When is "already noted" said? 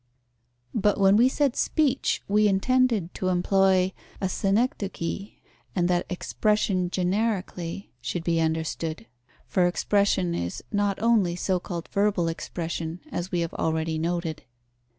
13.53-14.43